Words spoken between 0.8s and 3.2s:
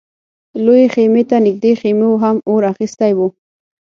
خيمې ته نږدې خيمو هم اور اخيستی و.